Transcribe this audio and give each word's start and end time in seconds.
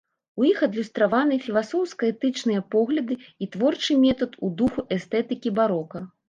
У 0.43 0.45
іх 0.51 0.61
адлюстраваны 0.67 1.35
філасофска-этычныя 1.43 2.63
погляды 2.77 3.19
і 3.47 3.49
творчы 3.57 3.99
метад 4.07 4.31
у 4.49 4.51
духу 4.63 4.81
эстэтыкі 4.97 5.49
барока. 5.63 6.05